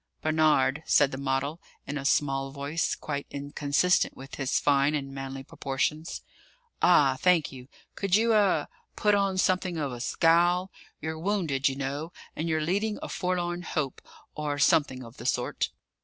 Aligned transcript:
"Barnard," 0.23 0.81
said 0.87 1.11
the 1.11 1.19
model, 1.19 1.61
in 1.85 1.95
a 1.95 2.05
small 2.05 2.49
voice 2.49 2.95
quite 2.95 3.27
inconsistent 3.29 4.17
with 4.17 4.33
his 4.33 4.59
fine 4.59 4.95
and 4.95 5.13
manly 5.13 5.43
proportions. 5.43 6.23
"Ah, 6.81 7.17
thank 7.21 7.51
you! 7.51 7.67
Could 7.93 8.15
you 8.15 8.33
er 8.33 8.67
put 8.95 9.13
on 9.13 9.37
something 9.37 9.77
of 9.77 9.91
a 9.91 10.01
scowl? 10.01 10.71
You're 11.01 11.19
wounded, 11.19 11.69
you 11.69 11.75
know, 11.75 12.11
and 12.35 12.49
you're 12.49 12.61
leading 12.61 12.97
a 13.03 13.09
forlorn 13.09 13.61
hope, 13.61 14.01
or 14.33 14.57
something 14.57 15.03
of 15.03 15.17
the 15.17 15.27
sort." 15.27 15.69